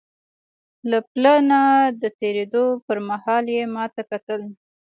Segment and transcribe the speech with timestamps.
[0.89, 1.61] له پله نه
[2.01, 4.41] د تېرېدو پر مهال یې ما ته کتل.